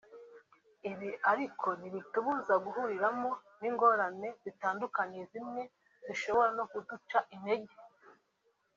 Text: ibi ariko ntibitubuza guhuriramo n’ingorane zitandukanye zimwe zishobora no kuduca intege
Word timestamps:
ibi 0.91 1.09
ariko 1.31 1.67
ntibitubuza 1.79 2.53
guhuriramo 2.63 3.29
n’ingorane 3.59 4.27
zitandukanye 4.43 5.19
zimwe 5.31 5.61
zishobora 6.05 6.49
no 6.57 6.65
kuduca 6.71 7.17
intege 7.35 7.75